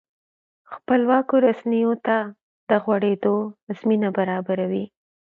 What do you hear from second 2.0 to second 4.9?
ته د غوړېدو زمینه برابروي.